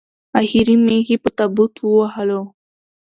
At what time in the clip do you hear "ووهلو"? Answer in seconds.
1.79-2.41